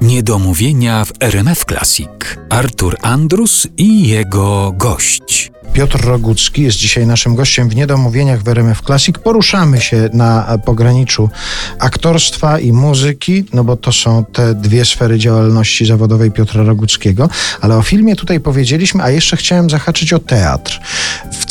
Niedomówienia 0.00 1.04
w 1.04 1.12
RMF 1.20 1.64
Classic. 1.64 2.08
Artur 2.50 2.96
Andrus 3.02 3.66
i 3.76 4.08
jego 4.08 4.72
gość. 4.76 5.52
Piotr 5.76 6.04
Rogucki 6.04 6.62
jest 6.62 6.76
dzisiaj 6.76 7.06
naszym 7.06 7.34
gościem 7.34 7.68
w 7.68 7.76
Niedomówieniach 7.76 8.42
w 8.42 8.48
RMF 8.48 8.82
Classic. 8.82 9.18
Poruszamy 9.18 9.80
się 9.80 10.08
na 10.12 10.58
pograniczu 10.64 11.30
aktorstwa 11.78 12.58
i 12.58 12.72
muzyki, 12.72 13.44
no 13.52 13.64
bo 13.64 13.76
to 13.76 13.92
są 13.92 14.24
te 14.24 14.54
dwie 14.54 14.84
sfery 14.84 15.18
działalności 15.18 15.86
zawodowej 15.86 16.30
Piotra 16.30 16.62
Roguckiego. 16.62 17.28
Ale 17.60 17.76
o 17.76 17.82
filmie 17.82 18.16
tutaj 18.16 18.40
powiedzieliśmy, 18.40 19.02
a 19.02 19.10
jeszcze 19.10 19.36
chciałem 19.36 19.70
zahaczyć 19.70 20.12
o 20.12 20.18
teatr. 20.18 20.80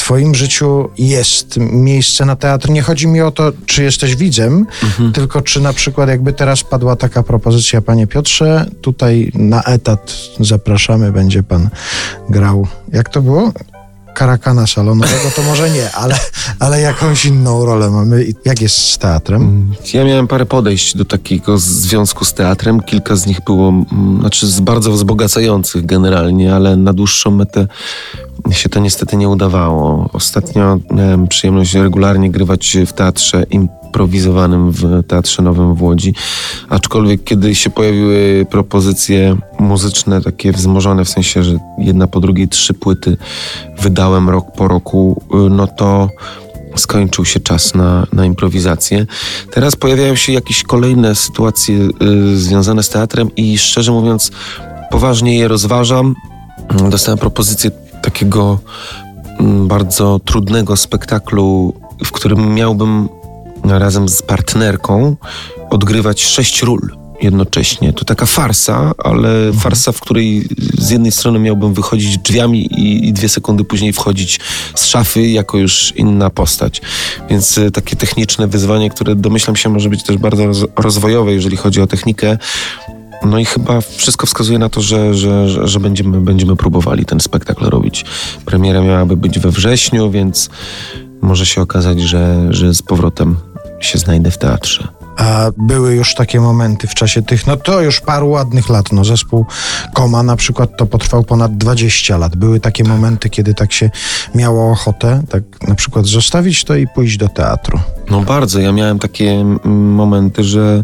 W 0.05 0.07
twoim 0.07 0.35
życiu 0.35 0.89
jest 0.97 1.57
miejsce 1.57 2.25
na 2.25 2.35
teatr. 2.35 2.69
Nie 2.69 2.81
chodzi 2.81 3.07
mi 3.07 3.21
o 3.21 3.31
to, 3.31 3.51
czy 3.65 3.83
jesteś 3.83 4.15
widzem, 4.15 4.65
mhm. 4.83 5.13
tylko 5.13 5.41
czy 5.41 5.61
na 5.61 5.73
przykład 5.73 6.09
jakby 6.09 6.33
teraz 6.33 6.63
padła 6.63 6.95
taka 6.95 7.23
propozycja, 7.23 7.81
panie 7.81 8.07
Piotrze, 8.07 8.65
tutaj 8.81 9.31
na 9.33 9.63
etat 9.63 10.13
zapraszamy, 10.39 11.11
będzie 11.11 11.43
pan 11.43 11.69
grał. 12.29 12.67
Jak 12.93 13.09
to 13.09 13.21
było? 13.21 13.51
karakana 14.15 14.67
salonowego, 14.67 15.31
to 15.35 15.43
może 15.43 15.69
nie, 15.69 15.91
ale, 15.91 16.15
ale 16.59 16.81
jakąś 16.81 17.25
inną 17.25 17.65
rolę 17.65 17.89
mamy. 17.89 18.25
Jak 18.45 18.61
jest 18.61 18.77
z 18.77 18.97
teatrem? 18.97 19.73
Ja 19.93 20.03
miałem 20.03 20.27
parę 20.27 20.45
podejść 20.45 20.97
do 20.97 21.05
takiego 21.05 21.57
związku 21.57 22.25
z 22.25 22.33
teatrem. 22.33 22.81
Kilka 22.81 23.15
z 23.15 23.25
nich 23.25 23.41
było, 23.45 23.69
mm, 23.69 24.19
znaczy 24.19 24.47
z 24.47 24.59
bardzo 24.59 24.91
wzbogacających 24.91 25.85
generalnie, 25.85 26.55
ale 26.55 26.77
na 26.77 26.93
dłuższą 26.93 27.31
metę 27.31 27.67
się 28.51 28.69
to 28.69 28.79
niestety 28.79 29.17
nie 29.17 29.29
udawało. 29.29 30.09
Ostatnio 30.13 30.79
miałem 30.91 31.27
przyjemność 31.27 31.73
regularnie 31.73 32.31
grywać 32.31 32.77
w 32.87 32.93
teatrze 32.93 33.43
improwizowanym 33.49 34.71
w 34.71 35.03
Teatrze 35.07 35.43
Nowym 35.43 35.75
w 35.75 35.81
Łodzi. 35.81 36.13
Aczkolwiek 36.69 37.23
kiedy 37.23 37.55
się 37.55 37.69
pojawiły 37.69 38.45
propozycje 38.49 39.37
muzyczne, 39.59 40.21
takie 40.21 40.51
wzmożone, 40.51 41.05
w 41.05 41.09
sensie, 41.09 41.43
że 41.43 41.59
jedna 41.77 42.07
po 42.07 42.19
drugiej 42.19 42.47
trzy 42.47 42.73
płyty 42.73 43.17
wydałem 43.79 44.29
rok 44.29 44.45
po 44.51 44.67
roku, 44.67 45.21
no 45.49 45.67
to 45.67 46.09
skończył 46.75 47.25
się 47.25 47.39
czas 47.39 47.75
na, 47.75 48.07
na 48.13 48.25
improwizację. 48.25 49.05
Teraz 49.51 49.75
pojawiają 49.75 50.15
się 50.15 50.33
jakieś 50.33 50.63
kolejne 50.63 51.15
sytuacje 51.15 51.75
y, 51.75 52.37
związane 52.37 52.83
z 52.83 52.89
teatrem 52.89 53.35
i 53.35 53.57
szczerze 53.57 53.91
mówiąc, 53.91 54.31
poważnie 54.91 55.37
je 55.37 55.47
rozważam. 55.47 56.15
Dostałem 56.89 57.19
propozycję 57.19 57.71
takiego 58.15 58.59
mm, 59.39 59.67
bardzo 59.67 60.19
trudnego 60.25 60.77
spektaklu, 60.77 61.73
w 62.05 62.11
którym 62.11 62.53
miałbym 62.53 63.09
razem 63.63 64.09
z 64.09 64.21
partnerką 64.21 65.15
odgrywać 65.69 66.23
sześć 66.23 66.61
ról 66.63 66.89
jednocześnie. 67.21 67.93
To 67.93 68.05
taka 68.05 68.25
farsa, 68.25 68.91
ale 69.03 69.29
mhm. 69.29 69.53
farsa, 69.53 69.91
w 69.91 69.99
której 69.99 70.47
z 70.77 70.89
jednej 70.89 71.11
strony 71.11 71.39
miałbym 71.39 71.73
wychodzić 71.73 72.17
drzwiami 72.17 72.65
i, 72.65 73.07
i, 73.07 73.13
dwie 73.13 73.29
sekundy 73.29 73.63
później 73.63 73.93
wchodzić 73.93 74.39
z 74.75 74.85
szafy 74.85 75.27
jako 75.27 75.57
już 75.57 75.93
inna 75.95 76.29
postać. 76.29 76.81
Więc 77.29 77.57
e, 77.57 77.71
takie 77.71 77.95
techniczne 77.95 78.47
wyzwanie, 78.47 78.89
które 78.89 79.15
domyślam 79.15 79.55
się 79.55 79.69
może 79.69 79.89
być 79.89 80.03
też 80.03 80.17
bardzo 80.17 80.43
rozwojowe, 80.75 81.33
jeżeli 81.33 81.57
chodzi 81.57 81.81
o 81.81 81.87
technikę, 81.87 82.37
no 83.25 83.39
i 83.39 83.45
chyba 83.45 83.81
wszystko 83.81 84.27
wskazuje 84.27 84.59
na 84.59 84.69
to, 84.69 84.81
że, 84.81 85.13
że, 85.13 85.67
że, 85.67 85.79
będziemy, 85.79 86.21
będziemy 86.21 86.55
próbowali 86.55 87.05
ten 87.05 87.19
spektakl 87.19 87.65
robić. 87.65 88.05
Premiera 88.45 88.81
miałaby 88.81 89.17
być 89.17 89.39
we 89.39 89.51
wrześniu, 89.51 90.11
więc 90.11 90.49
może 91.21 91.45
się 91.45 91.61
okazać, 91.61 92.01
że, 92.01 92.47
że 92.49 92.73
z 92.73 92.81
powrotem 92.81 93.37
się 93.79 93.97
znajdę 93.97 94.31
w 94.31 94.37
teatrze. 94.37 94.87
A 95.17 95.51
były 95.57 95.95
już 95.95 96.15
takie 96.15 96.41
momenty 96.41 96.87
w 96.87 96.93
czasie 96.93 97.21
tych, 97.21 97.47
no 97.47 97.57
to 97.57 97.81
już 97.81 98.01
paru 98.01 98.29
ładnych 98.29 98.69
lat, 98.69 98.91
no 98.91 99.05
zespół 99.05 99.45
Koma 99.93 100.23
na 100.23 100.35
przykład 100.35 100.77
to 100.77 100.85
potrwał 100.85 101.23
ponad 101.23 101.57
20 101.57 102.17
lat. 102.17 102.35
Były 102.35 102.59
takie 102.59 102.83
momenty, 102.83 103.29
kiedy 103.29 103.53
tak 103.53 103.73
się 103.73 103.89
miało 104.35 104.71
ochotę, 104.71 105.21
tak 105.29 105.43
na 105.67 105.75
przykład 105.75 106.05
zostawić 106.05 106.63
to 106.63 106.75
i 106.75 106.87
pójść 106.87 107.17
do 107.17 107.29
teatru. 107.29 107.79
No 108.09 108.21
bardzo, 108.21 108.59
ja 108.59 108.71
miałem 108.71 108.99
takie 108.99 109.45
momenty, 109.65 110.43
że, 110.43 110.83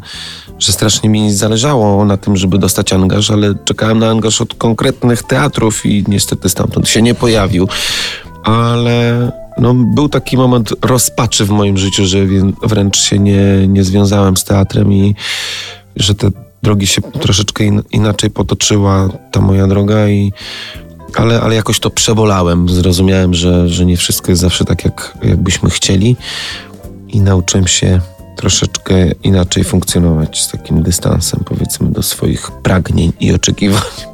że 0.59 0.71
strasznie 0.71 1.09
mi 1.09 1.33
zależało 1.33 2.05
na 2.05 2.17
tym, 2.17 2.37
żeby 2.37 2.57
dostać 2.57 2.93
angaż, 2.93 3.31
ale 3.31 3.55
czekałem 3.65 3.99
na 3.99 4.09
angaż 4.09 4.41
od 4.41 4.53
konkretnych 4.53 5.23
teatrów 5.23 5.85
i 5.85 6.03
niestety 6.07 6.49
stamtąd 6.49 6.89
się 6.89 7.01
nie 7.01 7.15
pojawił. 7.15 7.67
Ale 8.43 9.31
no, 9.57 9.73
był 9.73 10.09
taki 10.09 10.37
moment 10.37 10.73
rozpaczy 10.81 11.45
w 11.45 11.49
moim 11.49 11.77
życiu, 11.77 12.05
że 12.05 12.17
wręcz 12.63 12.97
się 12.97 13.19
nie, 13.19 13.67
nie 13.67 13.83
związałem 13.83 14.37
z 14.37 14.43
teatrem 14.43 14.93
i 14.93 15.15
że 15.95 16.15
te 16.15 16.29
drogi 16.63 16.87
się 16.87 17.01
troszeczkę 17.01 17.63
in, 17.63 17.81
inaczej 17.91 18.29
potoczyła, 18.29 19.09
ta 19.31 19.41
moja 19.41 19.67
droga 19.67 20.07
i 20.07 20.31
ale, 21.15 21.41
ale 21.41 21.55
jakoś 21.55 21.79
to 21.79 21.89
przebolałem. 21.89 22.69
Zrozumiałem, 22.69 23.33
że, 23.33 23.69
że 23.69 23.85
nie 23.85 23.97
wszystko 23.97 24.31
jest 24.31 24.41
zawsze 24.41 24.65
tak, 24.65 24.85
jak, 24.85 25.17
jakbyśmy 25.23 25.69
chcieli 25.69 26.15
i 27.07 27.21
nauczyłem 27.21 27.67
się 27.67 27.99
troszeczkę 28.35 29.11
inaczej 29.23 29.63
funkcjonować 29.63 30.41
z 30.41 30.51
takim 30.51 30.83
dystansem, 30.83 31.43
powiedzmy, 31.45 31.91
do 31.91 32.03
swoich 32.03 32.51
pragnień 32.51 33.13
i 33.19 33.33
oczekiwań. 33.33 34.10